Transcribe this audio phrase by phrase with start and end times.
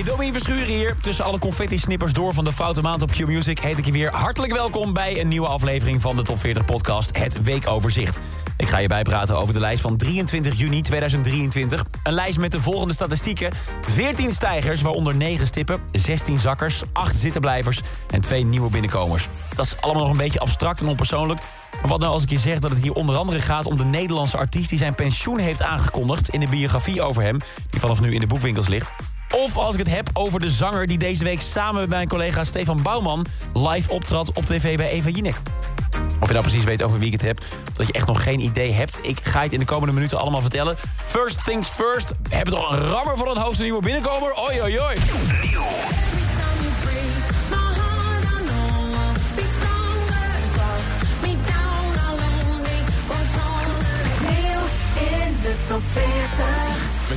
[0.00, 0.96] Hey, Domien Verschuren hier.
[0.96, 3.58] Tussen alle confetti-snippers door van de Foute Maand op Q-Music...
[3.58, 7.18] heet ik je weer hartelijk welkom bij een nieuwe aflevering van de Top 40 podcast...
[7.18, 8.20] Het Weekoverzicht.
[8.56, 11.84] Ik ga je bijpraten over de lijst van 23 juni 2023.
[12.02, 13.52] Een lijst met de volgende statistieken.
[13.80, 17.80] 14 stijgers, waaronder 9 stippen, 16 zakkers, 8 zittenblijvers...
[18.10, 19.28] en 2 nieuwe binnenkomers.
[19.54, 21.40] Dat is allemaal nog een beetje abstract en onpersoonlijk...
[21.80, 23.84] Maar wat nou als ik je zeg dat het hier onder andere gaat om de
[23.84, 24.68] Nederlandse artiest...
[24.68, 27.38] die zijn pensioen heeft aangekondigd in de biografie over hem...
[27.70, 28.92] die vanaf nu in de boekwinkels ligt.
[29.30, 32.44] Of als ik het heb over de zanger die deze week samen met mijn collega
[32.44, 33.26] Stefan Bouwman...
[33.54, 35.36] live optrad op tv bij Eva Jinek.
[36.20, 37.38] Of je nou precies weet over wie ik het heb,
[37.72, 38.98] dat je echt nog geen idee hebt...
[39.02, 40.76] ik ga het in de komende minuten allemaal vertellen.
[41.06, 44.32] First things first, we hebben toch een rammer van een hoogste nieuwe binnenkomer?
[44.34, 44.78] Oi, oi,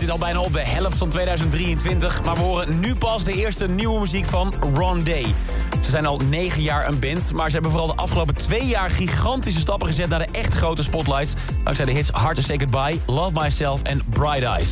[0.00, 3.66] zitten al bijna op de helft van 2023, maar we horen nu pas de eerste
[3.66, 5.34] nieuwe muziek van Ron Day.
[5.80, 8.90] Ze zijn al negen jaar een band, maar ze hebben vooral de afgelopen twee jaar
[8.90, 11.32] gigantische stappen gezet naar de echt grote spotlights.
[11.64, 14.70] Dankzij de hits Hard to Say Goodbye, Love Myself en Bright Eyes.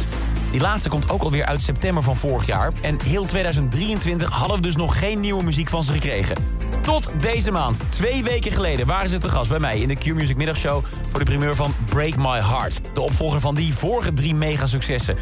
[0.51, 2.73] Die laatste komt ook alweer uit september van vorig jaar.
[2.83, 6.37] En heel 2023 hadden we dus nog geen nieuwe muziek van ze gekregen.
[6.89, 7.85] Tot deze maand.
[7.89, 10.85] Twee weken geleden waren ze te gast bij mij in de Q-Music middagshow...
[11.11, 12.81] voor de primeur van Break My Heart.
[12.93, 15.17] De opvolger van die vorige drie mega-successen.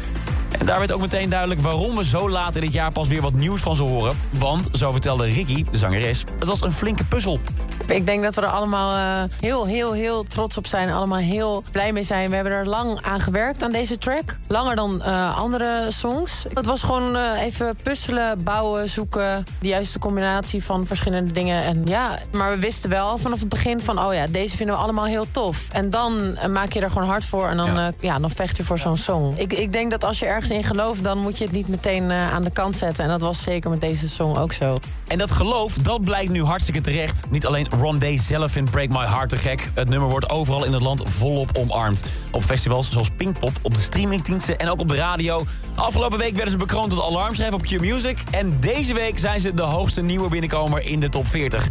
[0.59, 3.21] En daar werd ook meteen duidelijk waarom we zo laat in dit jaar pas weer
[3.21, 4.17] wat nieuws van ze horen.
[4.29, 7.39] Want, zo vertelde Ricky, de zangeres, het was een flinke puzzel.
[7.87, 10.91] Ik denk dat we er allemaal uh, heel, heel, heel trots op zijn.
[10.91, 12.29] Allemaal heel blij mee zijn.
[12.29, 14.37] We hebben er lang aan gewerkt aan deze track.
[14.47, 16.45] Langer dan uh, andere songs.
[16.53, 19.45] Het was gewoon uh, even puzzelen, bouwen, zoeken.
[19.59, 21.63] De juiste combinatie van verschillende dingen.
[21.63, 23.99] En ja, maar we wisten wel vanaf het begin van...
[23.99, 25.67] oh ja, deze vinden we allemaal heel tof.
[25.71, 27.47] En dan maak je er gewoon hard voor.
[27.47, 27.91] En dan, ja.
[27.99, 29.33] ja dan vecht je voor zo'n song.
[29.37, 31.03] Ik, ik denk dat als je ergens in gelooft...
[31.03, 33.03] dan moet je het niet meteen aan de kant zetten.
[33.03, 34.77] En dat was zeker met deze song ook zo.
[35.07, 37.23] En dat geloof, dat blijkt nu hartstikke terecht.
[37.29, 39.69] Niet alleen Ron Day zelf vindt Break My Heart te gek.
[39.73, 42.03] Het nummer wordt overal in het land volop omarmd.
[42.31, 45.45] Op festivals zoals Pinkpop, op de streamingsdiensten en ook op de radio.
[45.75, 48.17] Afgelopen week werden ze bekroond tot alarmschrijf op Q-Music.
[48.31, 51.67] En deze week zijn ze de hoogste nieuwe binnenkomer in de top 40.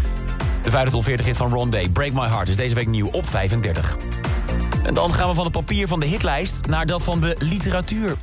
[0.62, 3.08] De vijfde top 40 hit van Ron Day, Break My Heart, is deze week nieuw
[3.12, 3.96] op 35.
[4.82, 8.16] En dan gaan we van het papier van de hitlijst naar dat van de literatuur.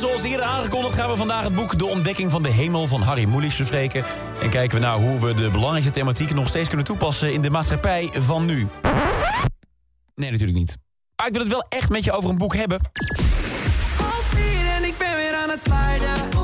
[0.00, 3.24] Zoals eerder aangekondigd gaan we vandaag het boek De Ontdekking van de Hemel van Harry
[3.24, 4.04] Mulisch bespreken.
[4.42, 7.50] En kijken we naar hoe we de belangrijkste thematieken nog steeds kunnen toepassen in de
[7.50, 8.68] maatschappij van nu.
[10.14, 10.76] Nee, natuurlijk niet.
[11.16, 12.80] Maar ik wil het wel echt met je over een boek hebben.
[14.76, 16.35] en ik ben weer aan het sliden.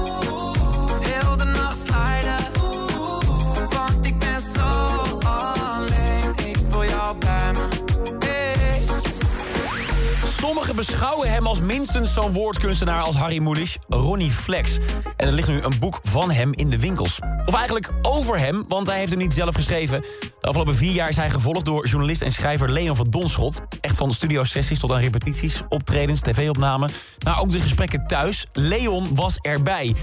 [10.86, 14.78] Beschouwen hem als minstens zo'n woordkunstenaar als Harry Mulisch, Ronnie Flex.
[15.16, 17.18] En er ligt nu een boek van hem in de winkels.
[17.46, 20.00] Of eigenlijk over hem, want hij heeft hem niet zelf geschreven.
[20.40, 23.60] De afgelopen vier jaar is hij gevolgd door journalist en schrijver Leon van Donschot.
[23.80, 26.90] Echt van studiosessies tot aan repetities, optredens, tv-opnamen.
[27.24, 28.46] Maar ook de gesprekken thuis.
[28.52, 29.94] Leon was erbij.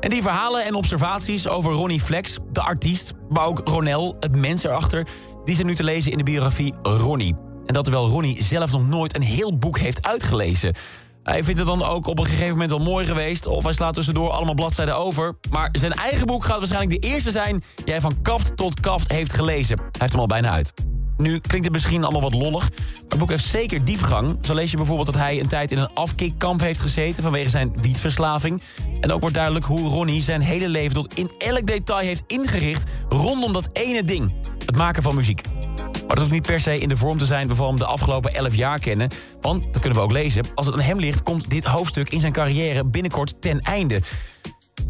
[0.00, 3.12] En die verhalen en observaties over Ronnie Flex, de artiest...
[3.28, 5.06] maar ook Ronel, het mens erachter...
[5.44, 7.47] die zijn nu te lezen in de biografie Ronnie.
[7.68, 10.74] En dat terwijl Ronnie zelf nog nooit een heel boek heeft uitgelezen.
[11.22, 13.46] Hij vindt het dan ook op een gegeven moment wel mooi geweest...
[13.46, 15.36] of hij slaat tussendoor allemaal bladzijden over.
[15.50, 17.62] Maar zijn eigen boek gaat waarschijnlijk de eerste zijn...
[17.74, 19.78] die hij van kaft tot kaft heeft gelezen.
[19.78, 20.72] Hij heeft hem al bijna uit.
[21.16, 24.38] Nu klinkt het misschien allemaal wat lollig, maar het boek heeft zeker diepgang.
[24.40, 27.22] Zo lees je bijvoorbeeld dat hij een tijd in een afkikkamp heeft gezeten...
[27.22, 28.62] vanwege zijn wietverslaving.
[29.00, 32.90] En ook wordt duidelijk hoe Ronnie zijn hele leven tot in elk detail heeft ingericht...
[33.08, 34.34] rondom dat ene ding,
[34.66, 35.42] het maken van muziek.
[36.08, 38.34] Maar dat hoeft niet per se in de vorm te zijn waarvan we de afgelopen
[38.34, 39.08] 11 jaar kennen.
[39.40, 41.22] Want, dat kunnen we ook lezen, als het aan hem ligt...
[41.22, 44.00] komt dit hoofdstuk in zijn carrière binnenkort ten einde.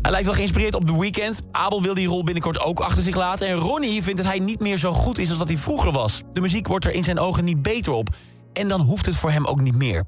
[0.02, 1.40] Hij lijkt wel geïnspireerd op The Weeknd.
[1.52, 3.48] Abel wil die rol binnenkort ook achter zich laten.
[3.48, 6.22] En Ronnie vindt dat hij niet meer zo goed is als dat hij vroeger was.
[6.32, 8.08] De muziek wordt er in zijn ogen niet beter op.
[8.52, 10.04] En dan hoeft het voor hem ook niet meer.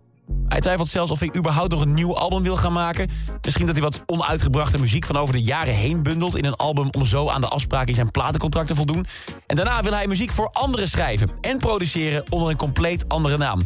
[0.50, 3.08] Hij twijfelt zelfs of hij überhaupt nog een nieuw album wil gaan maken.
[3.42, 6.36] Misschien dat hij wat onuitgebrachte muziek van over de jaren heen bundelt...
[6.36, 9.06] in een album om zo aan de afspraken in zijn platencontract te voldoen.
[9.46, 13.60] En daarna wil hij muziek voor anderen schrijven en produceren onder een compleet andere naam.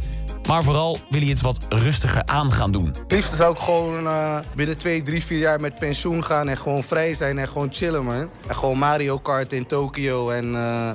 [0.47, 2.87] Maar vooral wil hij het wat rustiger aan gaan doen.
[2.87, 6.49] Het liefst zou ik gewoon uh, binnen twee, drie, vier jaar met pensioen gaan...
[6.49, 8.31] en gewoon vrij zijn en gewoon chillen, man.
[8.47, 10.53] En gewoon Mario Kart in Tokio en...
[10.53, 10.91] Uh,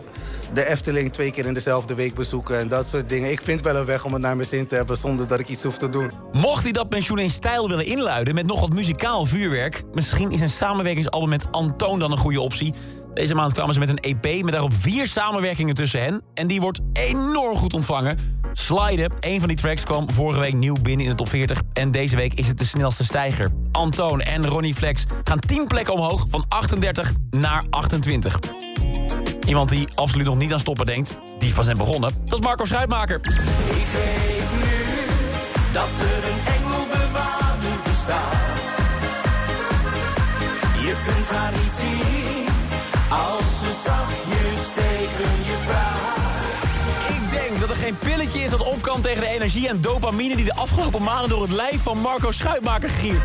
[0.54, 3.31] de Efteling twee keer in dezelfde week bezoeken en dat soort dingen.
[3.31, 5.48] Ik vind wel een weg om het naar mijn zin te hebben zonder dat ik
[5.48, 6.12] iets hoef te doen.
[6.31, 9.84] Mocht hij dat pensioen in stijl willen inluiden met nog wat muzikaal vuurwerk...
[9.94, 12.74] misschien is een samenwerkingsalbum met Antoon dan een goede optie.
[13.13, 16.22] Deze maand kwamen ze met een EP met daarop vier samenwerkingen tussen hen.
[16.34, 18.38] En die wordt enorm goed ontvangen.
[18.54, 21.62] Slide, een van die tracks, kwam vorige week nieuw binnen in de top 40.
[21.74, 23.51] En deze week is het de snelste stijger.
[23.72, 28.40] Antoon en Ronnie Flex gaan 10 plekken omhoog van 38 naar 28.
[29.48, 32.12] Iemand die absoluut nog niet aan stoppen denkt, die is pas net begonnen.
[32.25, 33.16] Dat is Marco Schuitmaker.
[33.16, 34.69] Ik weet nu
[35.74, 38.48] dat er een engelbewaarder bestaat.
[40.81, 42.46] Je kunt haar niet zien
[43.10, 44.19] als ze zachtjes
[47.89, 50.36] geen pilletje is dat op kan tegen de energie en dopamine...
[50.36, 53.21] die de afgelopen maanden door het lijf van Marco Schuitmaker giert.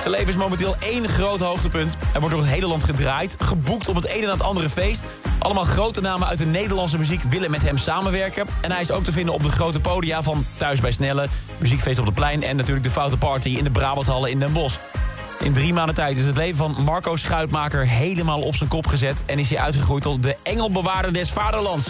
[0.00, 1.96] Zijn leven is momenteel één groot hoogtepunt.
[2.14, 5.04] Er wordt door het hele land gedraaid, geboekt op het ene na het andere feest.
[5.38, 8.46] Allemaal grote namen uit de Nederlandse muziek willen met hem samenwerken.
[8.60, 11.28] En hij is ook te vinden op de grote podia van Thuis bij Snelle...
[11.58, 14.78] Muziekfeest op de Plein en natuurlijk de Foute Party in de Brabanthallen in Den Bosch.
[15.40, 19.22] In drie maanden tijd is het leven van Marco Schuitmaker helemaal op zijn kop gezet...
[19.26, 21.88] en is hij uitgegroeid tot de engelbewaarder des vaderlands.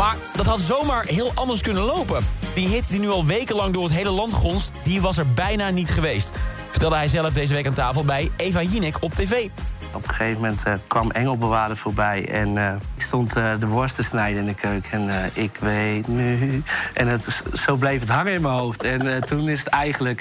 [0.00, 2.24] Maar dat had zomaar heel anders kunnen lopen.
[2.54, 5.70] Die hit die nu al wekenlang door het hele land gonst, die was er bijna
[5.70, 6.30] niet geweest.
[6.70, 9.48] Vertelde hij zelf deze week aan tafel bij Eva Jinek op tv.
[9.92, 13.94] Op een gegeven moment uh, kwam Engelbewaarder voorbij en uh, ik stond uh, de worst
[13.94, 15.08] te snijden in de keuken.
[15.08, 16.62] En ik weet nu.
[16.94, 18.82] En het, zo bleef het hangen in mijn hoofd.
[18.82, 20.20] En toen is het eigenlijk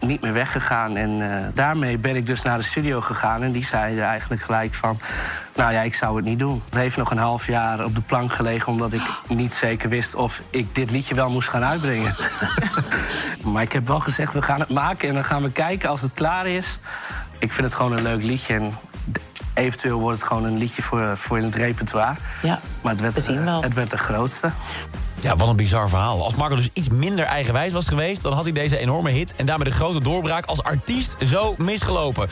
[0.00, 0.96] niet meer weggegaan.
[0.96, 3.42] En uh, daarmee ben ik dus naar de studio gegaan.
[3.42, 5.00] En die zeiden eigenlijk gelijk van...
[5.54, 6.62] nou ja, ik zou het niet doen.
[6.64, 8.72] Het heeft nog een half jaar op de plank gelegen...
[8.72, 12.14] omdat ik niet zeker wist of ik dit liedje wel moest gaan uitbrengen.
[13.52, 16.00] maar ik heb wel gezegd, we gaan het maken en dan gaan we kijken als
[16.00, 16.78] het klaar is.
[17.38, 18.54] Ik vind het gewoon een leuk liedje.
[18.54, 18.72] En
[19.54, 22.14] eventueel wordt het gewoon een liedje voor, voor in het repertoire.
[22.42, 23.16] Ja, maar het werd,
[23.64, 24.50] het werd de grootste.
[25.20, 26.24] Ja, wat een bizar verhaal.
[26.24, 28.22] Als Marco dus iets minder eigenwijs was geweest...
[28.22, 32.28] dan had hij deze enorme hit en daarmee de grote doorbraak als artiest zo misgelopen.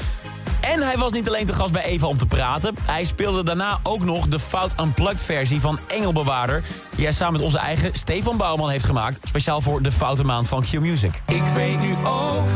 [0.61, 2.75] En hij was niet alleen te gast bij Eva om te praten.
[2.83, 6.63] Hij speelde daarna ook nog de Fout Unplugged versie van Engelbewaarder...
[6.95, 9.19] die hij samen met onze eigen Stefan Bouwman heeft gemaakt...
[9.29, 11.23] speciaal voor de Foute Maand van Q-Music.
[11.27, 12.49] Ik weet nu ook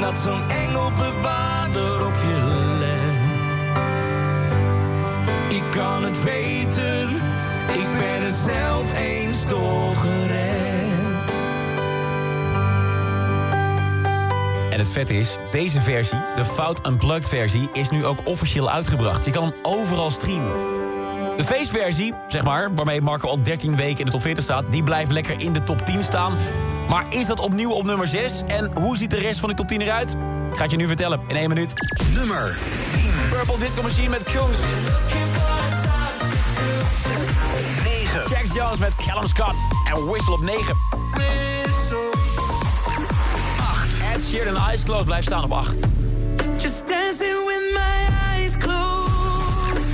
[0.00, 2.38] dat zo'n engelbewaarder op je
[2.78, 3.14] let.
[5.56, 6.95] Ik kan het weten
[7.78, 10.26] ik ben er zelf eens doorgerend.
[14.70, 17.68] En het vet is, deze versie, de Fout Unplugged versie...
[17.72, 19.24] is nu ook officieel uitgebracht.
[19.24, 20.52] Je kan hem overal streamen.
[21.36, 24.64] De feestversie, zeg maar, waarmee Marco al 13 weken in de top 40 staat...
[24.70, 26.34] die blijft lekker in de top 10 staan.
[26.88, 28.42] Maar is dat opnieuw op nummer 6?
[28.46, 30.16] En hoe ziet de rest van de top 10 eruit?
[30.50, 31.72] Ik ga het je nu vertellen in één minuut.
[32.14, 32.58] Nummer
[33.30, 34.58] Purple Disco Machine met Kungs.
[37.84, 38.28] 9.
[38.28, 39.54] Jack Jones met Callum Scott
[39.84, 40.76] en Whistle op 9.
[41.10, 42.12] Whistle.
[43.58, 44.14] 8.
[44.14, 45.74] Ed Sheeran en Eyes Closed blijft staan op 8.
[46.56, 49.84] Just dancing with my eyes closed.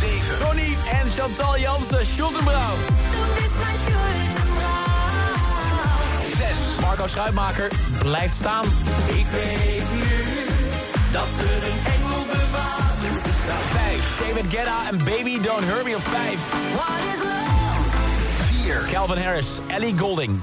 [0.00, 0.46] 7.
[0.46, 2.74] Tony en Chantal Jansen, Schultenbrouw.
[6.38, 6.56] 6.
[6.80, 8.64] Marco Schuitmaker blijft staan.
[9.06, 10.46] Ik weet nu
[11.12, 12.05] dat er een engel
[13.46, 13.62] bestaat.
[14.18, 14.26] 5.
[14.26, 16.38] David Guetta en Baby Don't Hurt Me op 5.
[18.62, 18.84] 4.
[18.92, 20.40] Calvin Harris, Ellie Golding.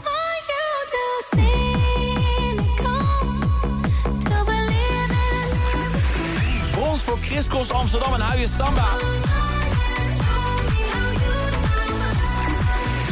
[6.72, 8.88] Brons voor Chris Amsterdam en Huijen Samba.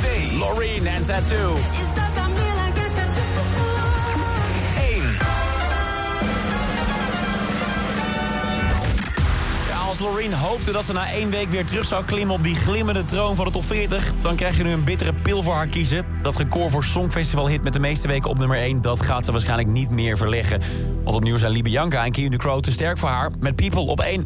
[0.01, 0.37] 2.
[0.37, 1.57] Loreen en Tattoo.
[10.01, 13.35] Loreen hoopte dat ze na één week weer terug zou klimmen op die glimmende troon
[13.35, 14.13] van de top 40...
[14.21, 16.05] dan krijg je nu een bittere pil voor haar kiezen.
[16.21, 18.81] Dat record voor Songfestival hit met de meeste weken op nummer 1...
[18.81, 20.61] dat gaat ze waarschijnlijk niet meer verleggen.
[21.03, 23.31] Want opnieuw zijn Liebe Bianca en Kim de Crow te sterk voor haar...
[23.39, 24.23] met People op 1.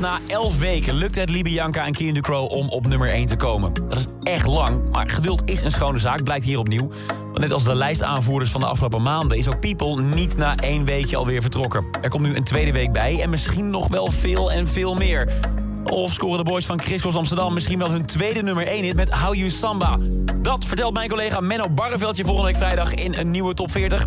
[0.00, 3.36] Na 11 weken lukte het Libianca en Kien de Crow om op nummer 1 te
[3.36, 3.72] komen.
[3.88, 6.88] Dat is echt lang, maar geduld is een schone zaak, blijkt hier opnieuw.
[7.06, 9.38] Want net als de lijstaanvoerders van de afgelopen maanden...
[9.38, 11.86] is ook People niet na één weekje alweer vertrokken.
[12.02, 15.32] Er komt nu een tweede week bij en misschien nog wel veel en veel meer.
[15.84, 19.10] Of scoren de boys van Chris Amsterdam misschien wel hun tweede nummer 1 hit met
[19.10, 19.98] How You Samba.
[20.36, 24.06] Dat vertelt mijn collega Menno Barreveldje volgende week vrijdag in een nieuwe top 40.